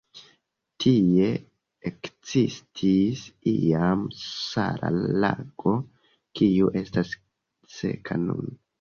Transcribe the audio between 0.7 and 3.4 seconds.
Tie ekzistis